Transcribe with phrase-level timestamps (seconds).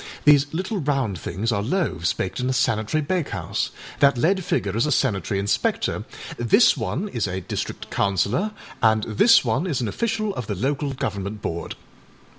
[0.25, 3.69] These little round things are loaves baked in a sanitary bakehouse.
[3.99, 6.05] That lead figure is a sanitary inspector,
[6.37, 8.49] this one is a district councillor,
[8.81, 11.75] and this one is an official of the Local Government Board.